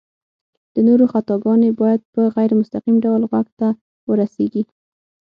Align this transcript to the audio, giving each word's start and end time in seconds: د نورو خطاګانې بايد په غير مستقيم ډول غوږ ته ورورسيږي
د 0.73 0.75
نورو 0.87 1.05
خطاګانې 1.13 1.69
بايد 1.79 2.01
په 2.13 2.21
غير 2.35 2.51
مستقيم 2.59 2.95
ډول 3.05 3.21
غوږ 3.29 3.47
ته 3.59 3.67
ورورسيږي 4.09 4.63